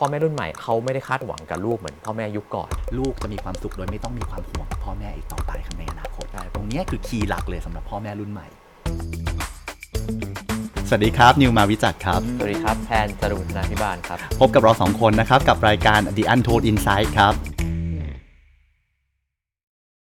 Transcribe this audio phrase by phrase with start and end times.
[0.00, 8.46] พ่อแม่รุ่นใหม่เขาไม่ได้คาดหวังกับลูกเหมือนพ่อแม่ยุคก่อน ลูกจะมีความสุขโดยไม่ต้องมีความห่วงพ่อแม่อีกต่อไปข้างในอนาคตได้ตรงเนี้ยคือคีย์หลักเลยสำหรับพ่อแม่รุ่นใหม่
[10.88, 17.34] สวัสดีครับ นิวมาวิจักรครับ สวัสดีครับ แพนจรุณนาธิบาลครับ พบกับเราสองคนนะครับ กับรายการ The Untold Insight ครับ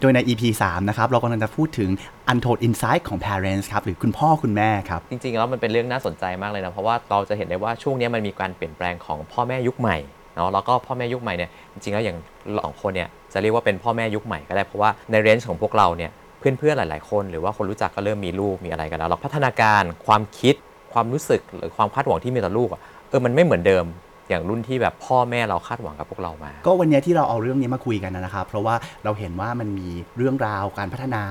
[0.03, 1.91] โดยใน EP 3 นะครับ เรากำลังจะพูดถึง
[2.33, 9.97] Untold Insight ของ Parents ครับ หรือคุณพ่อคุณแม่ครับ จริงๆ แล้วมันเป็นเรื่องน่าสนใจมากเลยนะ เพราะว่าเราจะเห็นได้ว่าช่วงนี้มันมีการเปลี่ยนแปลงของพ่อแม่ยุคใหม่
[10.37, 12.16] เนาะแล้วก็พ่อแม่ยุคใหม่เนี่ยจริงๆ แล้วอย่าง
[12.65, 20.55] สองคนเนี่ยจะเรียกว่าเป็นพ่อแม่ยุคใหม่ก็ได้ เพราะว่าในเรนจ์ของพวกเราเนี่ยเพื่อนๆ หลาย ๆ คนหรือว่าคนรู้จักก็เริ่มมีลูกมีอะไรกันแล้วแล้วพัฒนาการความคิด
[20.92, 23.84] ความรู้สึกหรือความคาดหวังที่มีต่อลูกอะเออมันไม่เหมือนเดิม
[24.28, 28.74] อย่างรุ่นที่แบบพ่อแม่เราคาดหวังกับพวกเรามา ก็วันเนี้ยที่เราเอาเรื่องนี้มาคุยกันนะครับ เพราะว่า
[29.05, 31.23] เราเห็นว่ามันมีเรื่องราวการพัฒนา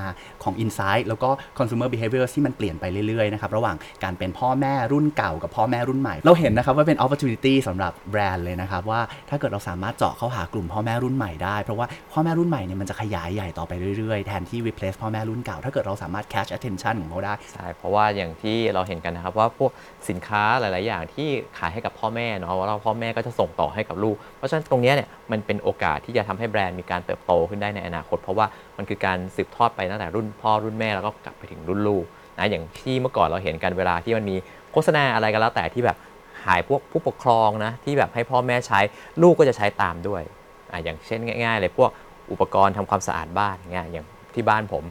[0.44, 19.72] ของ Insight แล้วก็ Consumer Behavior ที่มันเปลี่ยนไปเรื่อยๆนะครับระหว่างการเป็นพ่อแม่รุ่นเก่ากับพ่อแม่รุ่นใหม่ เราเห็นนะครับว่าเป็น opportunity สำหรับแบรนด์เลยนะครับว่าถ้าเกิดเราสามารถเจาะเข้าหากลุ่มพ่อแม่รุ่นใหม่ได้เพราะว่าพ่อแม่รุ่นใหม่เนี่ยมันจะขยายใหญ่ต่อไปเรื่อยๆแทนที่ replace พ่อแม่รุ่นเก่าถ้าเกิดเราสามารถ catch attention ของเขาได้ใช่เพราะว่าอย่างที่เราเห็นกันนะครับว่าพวก
[20.10, 28.46] สินค้าหลาย ๆ อย่างที่ขายให้กับพ่อแม่เนาะว่าเราพ่อแม่ก็จะส่งต่อให้กับลูก เพราะฉะนั้นตรงนี้เนี่ยมันเป็นโอกาสที่จะทำให้แบรนด์มีการเติบโตขึ้นได้ในอนาคต เพราะว่า
[28.78, 32.06] มันคือการสืบทอดไปตั้งแต่รุ่นพ่อรุ่นแม่แล้วก็กลับไปถึงรุ่นลูก
[32.40, 34.36] นะอย่างที่เมื่อก่อนเราเห็นกันเวลาที่มันมี
[34.72, 35.98] โฆษณาอะไรก็แล้วแต่ที่แบบ
[36.46, 38.80] หายพวกผู้ปกครองนะที่แบบให้พ่อแม่ใช้
[39.22, 40.24] ลูกก็จะใช้ตามด้วย
[40.72, 41.90] อะอย่างเช่นง่าย ๆ เลยพวก
[42.32, 44.84] อุปกรณ์ทำความสะอาดบ้านเงี้ยอย่างที่บ้านผม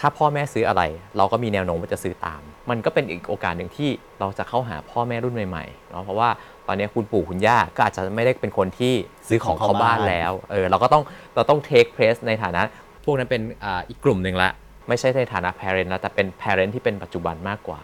[0.00, 0.82] ถ้าพ่อแม่ซื้ออะไร
[1.16, 3.90] เราก็มีแนวโน้มว่าจะซื้อตาม มันก็เป็นอีกโอกาสหนึ่งที่
[4.20, 6.28] เราจะเข้าหาพ่อแม่รุ่นใหม่ๆเนาะเพราะว่า
[6.66, 8.92] ตอนนี้คุณปู่คุณย่าก็อาจจะไม่ได้เป็นคนที่
[9.28, 11.02] ซื้อของเข้าบ้านแล้วเออเราก็ต้อง
[11.34, 12.62] เราต้อง take place ในฐานะ
[13.04, 14.50] พวกนั้นเป็นอ่าอีกกลุ่มหนึ่งละ
[14.88, 17.80] ไม่ใช่ในฐานะ parent แล้วแต่เป็น parent ที่เป็นปัจจุบันมากกว่า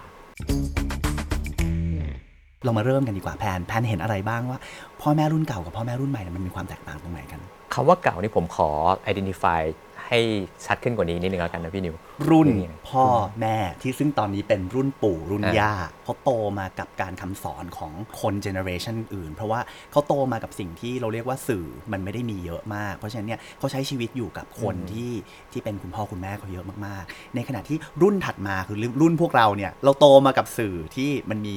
[2.65, 4.59] เรามาเริ่มกันดีกว่าแพนแพนเห็นอะไรบ้างว่า
[5.01, 7.41] พ่อแม่รุ่นเก่ากับพ่อแม่รุ่นใหม่เนี่ยมันมีความแตกต่างตรงไหนกัน
[7.79, 8.69] คำว่าเก่านี่ผมขอ
[9.11, 9.63] identify
[10.09, 10.21] ให้
[10.67, 11.95] ชัดขึ้นกว่านี้นิดนึงแล้วกันนะพี่นิว
[12.29, 13.05] รุ่นนี่ไงพ่อ
[13.41, 19.61] แม่ที่ซึ่งตอนนี้เป็นรุ่นปู่รุ่นอ่าย่าเขาโตมากับการคำสอนของคนเจเนอเรชันอื่น เพราะว่า
[19.93, 25.13] เขาโตมากับสิ่งที่เราเรียกว่าสื่อมันไม่ได้มีเยอะมาก เพราะฉะนั้นเนี่ยเขาใช้ชีวิตอยู่กับคนที่
[25.53, 31.57] ที่เป็นคุณพ่อคุณแม่เขาเยอะมากๆ ในขณะที่รุ่นถัดมาคือรุ่นพวกเราเนี่ยเราโตมากับสื่อที่มันมี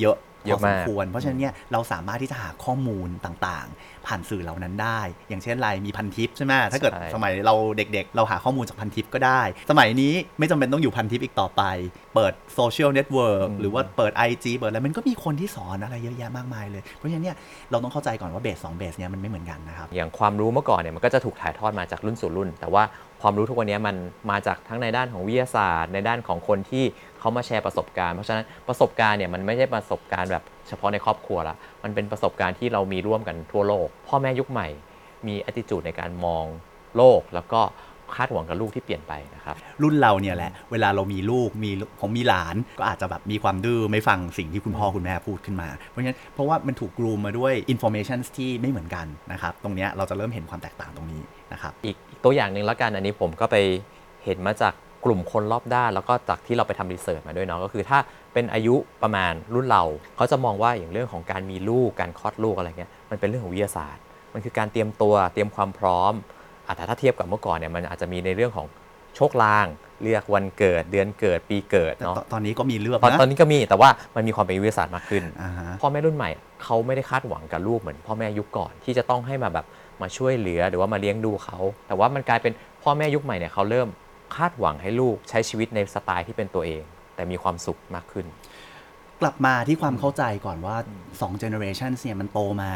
[0.00, 9.40] เยอะพ เยออะสมามกควร เพราะฉะนั้นเนี่ยเราสามารถที่จะหาข้อมูลต่างๆ ผ่านสื่อเหล่านั้นได้ อย่างเช่นไรมีพันทิปใช่ไหมถ้าเกิดใช่สมัยเราเด็กๆ เราหาข้อมูลจากพันทิปก็ได้
[9.70, 11.62] สมัยนี้ไม่จำเป็นต้องอยู่พันทิปอีกต่อไป
[12.16, 17.36] เปิด social network หรือว่าเปิด IG เปิดอะไรมันก็มีคนที่สอนอะไรเยอะแยะมากมายเลย เพราะฉะนั้นเนี่ย
[17.70, 22.82] เราต้องเข้าใจก่อนว่า base สอง base เนี่ยมันไม่เหมือนกันนะครับอย่างความรู้เมื่อก่อนเนี่ยมันก็จะถูกถ่ายทอดมาจากรุ่นสู่รุ่น แต่ว่า
[23.22, 23.96] ความรู้ทุกวันนี้มัน
[24.30, 26.84] มาจากทั้งในด้านของวิทยาศาสตร์ ในด้านของคนที่
[27.18, 34.68] เขามาแชร์ประสบการณ์เพราะฉะนั้นประสบการณ์เนี่ยมันไม่ใช่ประสบการณ์แบบเฉพาะในครอบครัวละมันเป็นประสบการณ์ที่เรามีร่วมกันทั่วโลก พ่อแม่ยุคใหม่
[35.26, 36.44] มี attitude ในการมอง
[36.96, 37.60] โลกแล้วก็
[38.16, 51.22] คาดหวังกับลูกที่เปลี่ยนไปนะครับ รุ่นเราเนี่ยแหละ เวลาเรามีลูกมีผมมีหลาน ก็อาจจะแบบมีความดื้อไม่ฟังสิ่งที่คุณพ่อคุณแม่พูดขึ้นมา เพราะฉะนั้นเพราะว่ามันถูก groom มาด้วย information ที่ไม่เหมือนกันนะครับ ตรงเนี้ยเราจะเริ่มเห็นความแตกต่างตรงนี้
[51.52, 53.56] นะครับอีกอีกตัวอย่างหนึ่งแล้วกันอันนี้ผมก็ไป
[54.24, 54.74] เห็นมาจาก
[55.04, 57.98] กลุ่มคนรอบด้าน แล้วก็จากที่เราไปทำ research มาด้วยเนาะก็คือถ้า
[58.34, 59.84] เป็นอายุประมาณรุ่นเรา
[60.16, 64.02] เขาจะมองว่าอย่างเรื่องของการมีลูกการคลอดลูกอะไรเงี้ยมันเป็นเรื่องของวิทยาศาสตร์
[64.34, 66.26] มันคือการเตรียมตัวเตรียมความพร้อมอะ
[66.76, 68.66] แต่ถ้าเทียบกับเมื่อก่อนเนี่ยมันอาจจะมีในเรื่องของ
[69.16, 69.66] โชคลาง
[70.02, 76.30] เลือกวันเกิดเดือนเกิดปีเกิดแต่เนาะตตอนนี้ก็มีเลือกตอนนะตอนนี้ก็มีแต่ว่ามันมีความเป็นวิทยาศาสตร์มากขึ้นอ่าฮะพ่อแม่รุ่นใหม่
[76.64, 79.66] เขาไม่ได้คาดหวังกับลูกเหมือนพ่อแม่ยุคก่อนที่จะต้องให้มาแบบ
[80.02, 82.52] มาช่วยเหลือหรือว่ามาเลี้ยงดูเขา แต่ว่ามันกลายเป็น
[82.82, 83.88] พ่อแม่ยุคใหม่เนี่ยเขาเริ่ม
[84.36, 86.82] คาดหวังให้ลูกใช้ชีวิตในสไตล์ที่เป็นตัวเอง
[87.14, 88.26] แต่มีความสุขมากขึ้น
[89.20, 90.76] กลับมาที่ความเข้าใจก่อนว่า
[91.10, 92.72] 2 generation เนี่ยมันโตมา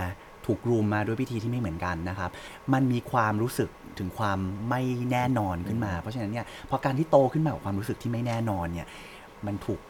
[0.50, 2.30] ถูกรูมมาด้วยวิธีที่ไม่เหมือนกันนะครับ
[2.72, 4.38] มันมีความรู้สึกถึงความ
[4.68, 8.86] ไม่แน่นอนขึ้นมา เพราะฉะนั้นเนี่ยพอการที่โตขึ้นมากับความรู้สึกที่ไม่แน่นอนเนี่ย
[9.46, 9.80] มันถูก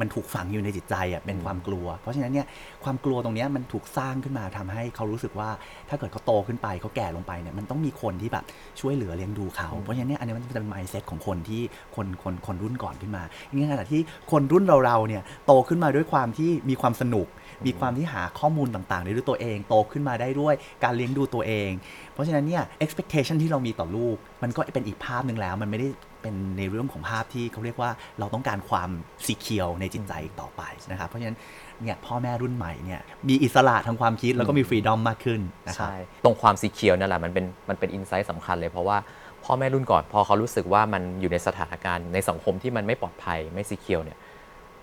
[0.00, 2.46] มันถูกฝังอยู่ในจิตใจอะเป็นความกลัว เพราะฉะนั้นเนี่ย
[2.84, 5.50] ความกลัวตรงเนี้ยมันถูกสร้างขึ้นมาทำให้เขารู้สึกว่า
[5.88, 8.44] ถ้าเกิดเขาโตขึ้นไปเขาแก่ลงไปเนี่ยมันต้องมีคนที่แบบ
[8.80, 11.62] ช่วยเหลือเลี้ยงดูเขา เพราะฉะนั้นเนี่ยอันนี้มันจะเป็น mindset ของคนที่
[11.96, 14.00] คนคนคนรุ่นก่อนขึ้นมาในขณะที่
[14.30, 17.26] คนรุ่นเราๆเนี่ยโตขึ้นมาด้วยความที่มีความสนุก
[17.64, 20.54] มีความที่หาข้อมูลต่างๆได้ด้วยตัวเอง โตขึ้นมาได้ด้วย
[20.84, 21.70] การเลี้ยงดูตัวเอง
[22.12, 25.88] เพราะฉะนั้นเนี่ย expectation ที่เรามีต่อลูก มันก็เป็นอีกภาพหนึ่งแล้ว มันไม่ได้
[26.22, 28.90] เป็นในเรื่องของภาพที่เขาเรียกว่าเราต้องการความ
[29.26, 31.38] สีเคียวในจิตใจอีกต่อไปนะครับเพราะฉะนั้น
[31.82, 38.98] เนี่ยพ่อแม่รุ่นใหม่เนี่ยมีอิสระทางความคิดแล้วก็มีฟรีดอมมากขึ้นนะครับใช่ตรงความสีเขียวนั่นแหละมันเป็นมันเป็นอินไซต์สำคัญเลยเพราะว่า
[39.44, 44.18] พ่อแม่รุ่นก่อนพอเขารู้สึกว่ามันอยู่ในสถานการณ์ในสังคมที่มันไม่ปลอดภัยไม่สีเขียวเนี่ย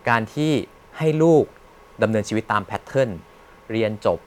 [0.10, 0.52] การที่
[0.98, 1.46] ให้ลูก
[2.02, 3.10] ดำเนินชีวิตตามแพทเทิร์น
[3.72, 4.20] เรียนจบ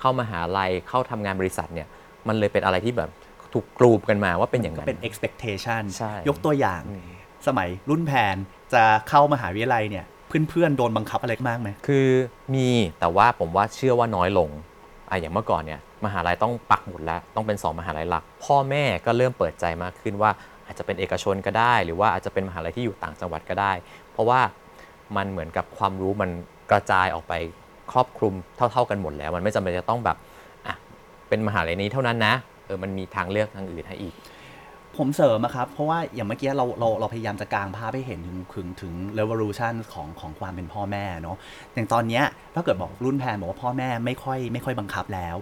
[0.00, 1.88] เข้ามหาลัยเข้าทำงานบริษัทเนี่ย
[2.28, 3.10] มันเลยเป็นอะไรที่แบบ
[3.52, 7.02] ถูกกรูปกันมาว่าเป็นอย่างก็นั้นเป็น expectation ใช่ยกตัวอย่างอืม
[7.46, 8.36] สมัยรุ่นแพน
[8.74, 10.04] จะเข้ามหาวิทยาลัยเนี่ย
[10.48, 12.08] เพื่อนๆโดนบังคับอะไรมากไหมคือ
[12.54, 12.68] มี
[13.00, 14.48] แต่ว่าผมว่าเชื่อว่าน้อยลง
[15.10, 20.30] อะอย่างเมื่อก่อนเนี่ยมหาลัยต้องปักหมุดแล้วต้องเป็น2มหาลัยหลัก พ่อแม่ก็เริ่มเปิดใจมากขึ้นว่า
[20.66, 23.72] อาจจะเป็นเอกชนก็ได้ หรือว่าอาจจะเป็นมหาลัยที่อยู่ต่างจังหวัดก็ได้
[24.12, 24.40] เพราะว่า
[25.16, 26.30] มันเหมือนกับความรู้มัน
[26.70, 27.34] กระจายออกไป
[27.92, 30.16] ครอบคลุมเท่า ๆกันหมดแล้ว มันไม่จำเป็นจะต้องแบบ
[30.66, 30.74] อะ
[31.28, 32.34] เป็นมหาลัยนี้เท่านั้นนะ
[32.66, 34.14] เออมันมีทางเลือกทางอื่นให้อีก
[34.96, 41.36] ผมเสริมอะครับ เพราะว่าอย่างเมื่อกี้เราเราเราพยายามจะกางภาพให้เห็นถึงถึงถึง revolution ของของความเป็นพ่อแม่เนาะ
[41.74, 42.24] อย่างตอนเนี้ย
[42.54, 45.36] ถ้าเกิดบอกรุ่นแพนบอกว่าพ่อแม่ไม่ค่อยไม่ค่อยบังคับแล้ว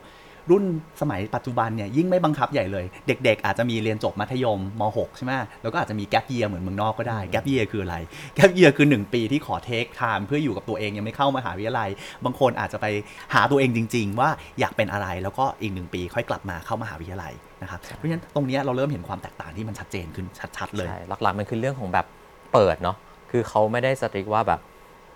[0.51, 0.65] รุ่น
[1.01, 7.97] สมัยปัจจุบันเนี่ยยิ่งไม่บังคับใหญ่เลย เด็ก ๆ อาจจะมีเรียนจบมัธยมม .6 ใช่ไหมแล้วก็อาจจะมีแก p เยียเหมือนเมืองนอกก็ได้แก p เยียคืออะไร
[8.35, 11.91] แก p เยียคือ 1 ปีที่ขอเทคไทม์เพื่ออยู่กับตัวเองยังไม่เข้ามหาวิทยาลัย
[12.25, 12.87] บางคนอาจจะไป
[13.35, 14.29] หาตัวเองจริง ๆ ว่า
[14.61, 22.07] อยากเป็นอะไรแล้วก็อีกหนึ่งปีค่อยกลับมาเข้ามหาวิทยาลัยนะครับเพราะฉะนั้นตรงเนี้ยเราเริ่มเห็นความแตกต่างที่มันชัดเจนขึ้นชัดๆเลยใช่หลักๆมันคือเรื่องของแบบ
[22.53, 22.97] เปิดเนาะ
[23.31, 24.61] คือเขาไม่ได้ strict ว่าแบบ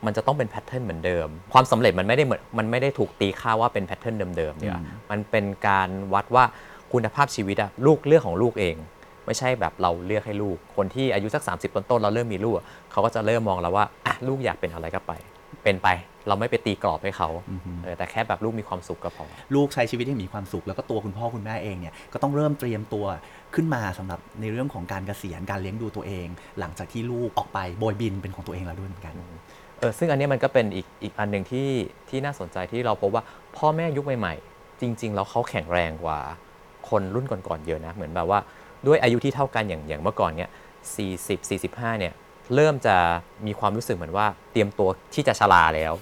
[0.07, 6.45] มันจะต้องเป็น pattern เหมือนเดิม ความสำเร็จมันไม่ได้เหมือนมันไม่ได้ถูกตีค่าว่าเป็น pattern เดิมๆเนี่ยอืมมันเป็นการวัดว่า
[6.93, 8.77] คุณภาพชีวิตอะลูกเลือกของลูกเอง
[9.27, 15.13] ไม่ใช่แบบเราเลือกให้ลูก คนที่อายุสัก 30 ต้นๆเราเริ่มมีลูกอะเขาก็จะเริ่มมองแล้วว่าอะลูกอยากเป็นอะไรก็ไป
[15.65, 15.89] เป็นไป
[16.29, 17.29] เราไม่ไปตีกรอบให้เขา
[17.85, 23.05] เออแต่แค่แบบลูกมีความสุขก็พอ ลูกใช้ชีวิตให้มีความสุข แล้วก็ตัวคุณพ่อคุณแม่เองเนี่ยก็ต้องเริ่มเตรียมตัว
[23.55, 26.27] ขึ้นมาสำหรับในเรื่องของการเกษียณการเลี้ยงดูตัวเอง
[26.61, 29.15] หลังจากที่ลูกออกไปโบยบินเป็นของตัวเองแล้วด้วยเหมือนกัน
[29.83, 31.69] เออซึ่งอันนี้มันก็เป็นอีกอีกอันหนึ่งที่
[32.09, 33.23] ที่น่าสนใจที่เราพบว่า
[33.57, 36.19] พ่อแม่ยุคใหม่ๆ จริง ๆ แล้วเขาแข็งแรงกว่า
[36.89, 38.41] คนรุ่นก่อนๆเยอะนะ เหมือนแบบว่า
[38.87, 40.51] ด้วยอายุที่เท่ากันอย่างอย่างเมื่อก่อนเนี่ย
[41.09, 42.13] 40 45เนี่ย
[42.55, 42.97] เริ่มจะ
[43.47, 45.93] มีความรู้สึกเหมือนว่าเตรียมตัวที่จะชราแล้ว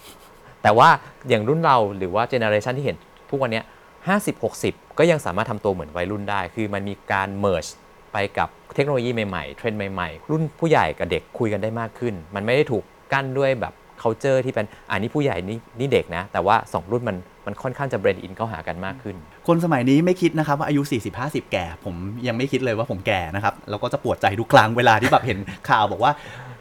[0.62, 0.88] แต่ว่า
[1.29, 2.97] อย่างรุ่นเราหรือว่าเจเนอเรชันที่เห็น
[3.31, 3.65] ทุกวันเนี้ย
[4.06, 7.67] 50 60ก็ยังสามารถทำตัวเหมือนวัยรุ่นได้ คือมันมีการ merge
[8.12, 17.17] ไปกับเทคโนโลยีใหม่ๆ เทรนด์ใหม่ๆ รุ่นผู้ใหญ่กับเด็กคุยกันได้มากขึ้น มันไม่ได้ถูก กั้นด้วยแบบ culture ที่เป็นอ่านี่ผู้ใหญ่นี่นี่เด็กนะ แต่ว่า 2 รุ่นมัน
[17.47, 19.17] มันค่อนข้างจะ blend in เข้าหากันมากขึ้น
[19.47, 21.95] คนสมัยนี้ไม่คิดนะครับว่าอายุ 40 50 แก่ ผม
[22.27, 25.39] ยังไม่คิดเลยว่าผมแก่นะครับ แล้วก็จะปวดใจทุกครั้งเวลาที่แบบเห็น
[25.71, 26.12] ข่าวบอกว่า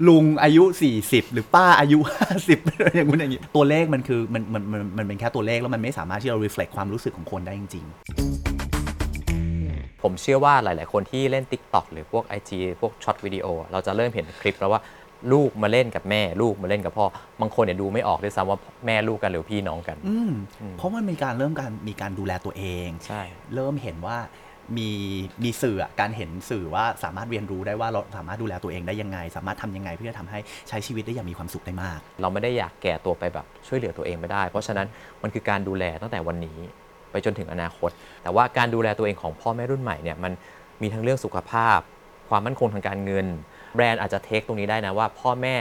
[0.08, 0.64] ลุงอายุ
[1.00, 2.00] 40 หรือป้าอายุ
[2.42, 7.86] 50 อย่างนู้นอย่างนี้ตัวเลขมันคือมันมันมันมันเป็นแค่ตัวเลขแล้วมันไม่สามารถที่จะ reflect ความรู้สึกของคนได้จริง
[10.04, 12.52] ผมเชื่อว่าหลาย ๆ คนที่เล่น TikTok หรือพวก IG
[12.82, 14.82] พวกช็อตวิดีโอเราจะเริ่มเห็นคลิปแล้วว่า
[15.34, 17.06] ลูกมาเล่นกับแม่ลูกมาเล่นกับพ่อ
[17.42, 20.32] บางคนเนี่ยดูไม่ออกด้วยซ้ำว่าแม่ลูกกันหรือพี่น้องกันๆอืม
[20.78, 23.22] เพราะมันมีการเริ่มการมีการดูแลตัวเอง ใช่
[23.54, 24.18] เริ่มเห็นว่า
[24.78, 24.90] มี
[25.44, 30.40] มีสื่ออะการเห็นสื่อว่าสามารถเรียนรู้ได้ว่าเราสามารถดูแลตัวเองได้ยังไง สามารถทำยังไงเพื่อทำให้
[30.70, 34.88] ใช้ชีวิตได้อย่างมีความสุขได้มาก เราไม่ได้อยากแก่ตัวไปแบบช่วยเหลือตัวเองไม่ได้ เพราะฉะนั้น
[35.24, 36.58] มันคือการดูแลตั้งแต่วันนี้
[37.12, 37.90] ไปจนถึงอนาคต
[38.24, 40.32] แต่ว่าการดูแลตัวเองของพ่อแม่รุ่นใหม่เนี่ยมัน
[40.82, 41.80] มีทั้งเรื่องสุขภาพ
[42.30, 43.28] ความมั่นคงทางการเงิน
[43.76, 45.56] แบรนด์อาจจะ take ตรงนี้ได้นะว่า พ่อแม่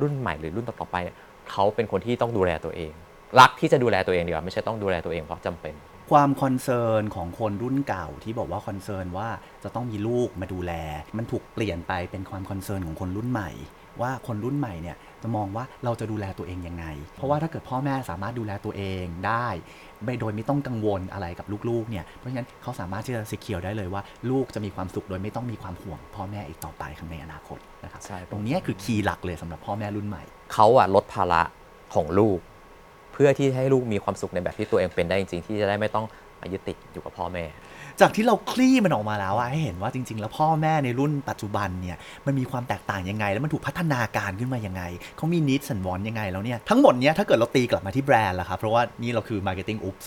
[0.00, 1.16] รุ่นใหม่หรือรุ่นต่อๆไปเนี่ย
[1.50, 2.92] เขาเป็นคนที่ต้องดูแลตัวเอง
[3.40, 5.74] รักที่จะดูแลตัวเองดีกว่าไม่ใช่ต้องดูแลตัวเองเพราะจำเป็น
[6.10, 9.28] ความ concern ของคนรุ่นเก่าที่บอกว่า concern ว่า
[9.64, 10.72] จะต้องมีลูกมาดูแล
[11.16, 13.50] มันถูกเปลี่ยนไปเป็นความคอนเซิร์นของคนรุ่นใหม่
[14.00, 16.84] ว่าคนรุ่นใหม่เนี่ยจะมองว่าเราจะดูแลตัวเองยังไง
[17.16, 19.48] เพราะว่าถ้าเกิดพ่อแม่สามารถดูแลตัวเองได้
[20.04, 30.22] ไม่โดยไม่ต้องกังวลอะไรกับลูกๆ เนี่ย เพราะฉะนั้นเขาสามารถที่จะสิเคียวได้เลยว่า ลูกจะมีความสุขโดยไม่ต้องมีความห่วง พ่อแม่อีกต่อไปข้างในอนาคตนะครับใช่ตรงเนี้ยคือคีย์หลักเลยสำหรับพ่อแม่รุ่นใหม่
[30.52, 31.42] เขาอะลดภาระ
[31.94, 32.38] ของลูก
[33.12, 36.06] เพื่อที่ให้ลูกมีความสุขในแบบที่ตัวเองเป็นได้จริงๆ ที่จะได้ไม่ต้อง
[36.40, 37.44] มายึดติดอยู่กับพ่อแม่
[38.00, 41.96] จากที่เราคลี่มันออกมาแล้วอะให้เห็นว่าจริง ๆ แล้วพ่อแม่ในรุ่นปัจจุบันเนี่ย
[42.26, 44.82] มันมีความแตกต่างยังไง แล้วมันถูกพัฒนาการขึ้นมายังไง
[45.16, 50.06] เขามีนิดสันวอนยังไงแล้วเนี่ยทั้งหมดเนี้ยถ้าเกิดเราตีกลับมาที่แบรนด์ล่ะครับเพราะว่านี่เราคือ marketing oops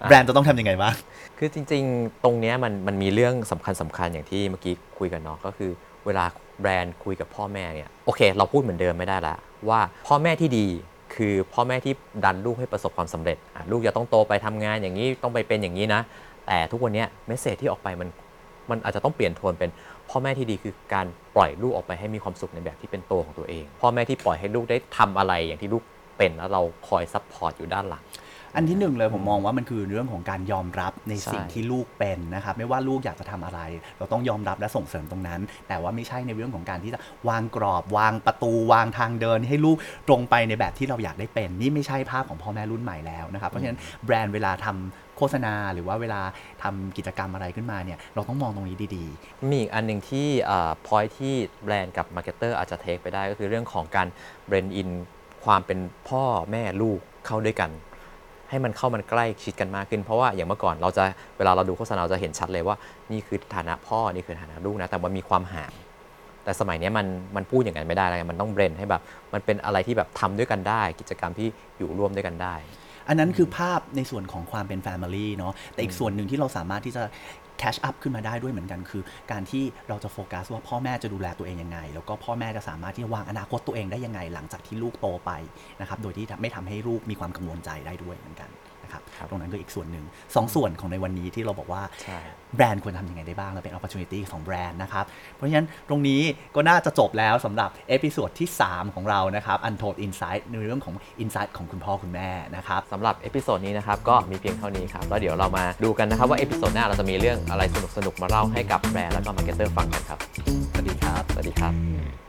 [0.00, 0.94] อะแบรนด์จะต้องทำยังไงบ้าง
[1.38, 5.70] คือจริง ๆ ตรงเนี้ยมันมันมีเรื่องสำคัญสำคัญอย่างที่เมื่อกี้คุยกันเนาะก็คือ
[6.06, 6.24] เวลา
[6.60, 9.36] แบรนด์คุยกับพ่อแม่เนี่ยโอเค เราพูดเหมือนเดิมไม่ได้ละ
[9.68, 10.66] ว่าพ่อแม่ที่ดี
[11.14, 11.92] คือพ่อแม่ที่
[12.24, 16.00] ดันลูกให้ประสบความสำเร็จอะลูกจะต้องโตไปทำงานอย่างนี้ต้องไปเป็นอย่างนี้นะ
[16.48, 18.08] แต่ทุกวันนี้ message ที่ออกไปมัน
[18.70, 19.70] มันอาจจะต้องเปลี่ยนโทนเป็น
[20.10, 25.82] พ่อแม่ที่ดีคือการปล่อยลูกออกไปให้มีความสุขในแบบที่เป็นตัวของตัวเอง พ่อแม่ที่ปล่อยให้ลูกได้ทำอะไรอย่างที่ลูก
[26.18, 28.02] เป็นแล้วเราคอย support อยู่ด้านหลัง
[28.56, 33.60] อันที่หนึ่งเลยผมมองว่ามันคือเรื่องของการยอมรับในใช่สิ่งที่ลูกเป็นนะครับไม่ว่าลูกอยากจะทำอะไร
[33.98, 39.76] เราต้องยอมรับและส่งเสริมตรงนั้น แต่ว่าไม่ใช่ในเรื่องของการที่จะวางกรอบวางประตูวางทางเดิน ให้ลูก
[40.08, 46.20] ตรงไปในแบบที่เราอยากได้เป็น นี่ไม่ใช่ภาพของพ่อแม่รุ่นใหม่แล้วนะครับเพราะฉะนั้นแบรนด์เวลาทำโฆษณาหรือว่าเวลา
[46.62, 49.04] ทำกิจกรรมอะไรขึ้นมาเนี่ยเราต้องมองตรงนี้ดี
[49.50, 50.28] มีอีกอันหนึ่งที่
[50.86, 54.08] point ที่แบรนด์กับ marketer อาจจะ take ไปได้ก็คือเรื่องของการ
[54.46, 54.88] blend in
[55.44, 55.78] ความเป็น
[56.08, 57.70] พ่อแม่ลูกเข้าด้วยกัน
[58.50, 61.04] ให้มันเข้ามันใกล้ชิดกันมากขึ้น เพราะว่าอย่างเมื่อก่อนเราจะ
[61.38, 62.76] เวลาเราดูโฆษณาเราจะเห็นชัดเลยว่า
[63.12, 65.72] นี่คือฐานะพ่อนี่คือฐานะลูกนะแต่มันมีความห่าง
[66.44, 69.02] แต่สมัยนี้มันมันพูดอย่างนั้นไม่ได้เลยมันต้องเบรนให้แบบ
[69.32, 72.54] มันเป็นอะไรที่แบบทำด้วยกันได้ กิจกรรมที่อยู่ร่วมด้วยกันได้
[73.08, 77.02] อันนั้นคือภาพในส่วนของความเป็น Family เนาะแต่อีกส่วนหนึ่งที่เราสามารถที่จะ
[77.60, 85.30] catch up ขึ้นมาได้ด้วยเหมือนกันคือ การที่เราจะโฟกัสว่าพ่อแม่จะดูแลตัวเองยังไง แล้วก็พ่อแม่จะสามารถที่จะวางอนาคตตัวเองได้ยังไง หลังจากที่ลูกโตไป
[85.80, 88.50] นะครับโดยที่ไม่ทำให้ลูกมีความกังวลใจได้ด้วยเหมือนกัน
[88.88, 90.04] นะครับครับตรงนั้นก็อีกส่วนหนึ่ง
[90.34, 92.18] สองส่วนของในวันนี้ที่เราบอกว่าใช่
[92.56, 95.04] แบรนด์ควรทำยังไงได้บ้าง และเป็น opportunity ของแบรนด์นะครับ
[95.34, 96.20] เพราะฉะนั้นตรงนี้
[96.54, 107.62] ก็น่าจะจบแล้วสำหรับ episode ที่ 3 ของเรานะครับ Untold Insight ในเรื่องของ Insight ของคุณพ่อคุณแม่นะครับสำหรับ episode นี้นะครับก็มีเพียงเท่านี้ครับแล้วเดี๋ยวเรามาดูกันนะครับว่า episode หน้าเราจะมีเรื่องอะไร
[107.96, 110.18] สนุกๆมาเล่าให้กับแบรนด์แล้วก็ marketer ฟังกันครับ
[110.72, 112.27] สวัสดีครับสวัสดีครับ